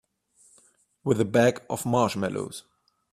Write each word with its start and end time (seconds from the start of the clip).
With 1.03 1.21
a 1.21 1.25
bag 1.25 1.61
of 1.69 1.85
marshmallows. 1.85 2.63